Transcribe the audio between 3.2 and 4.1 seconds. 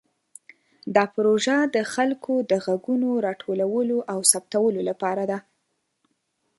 راټولولو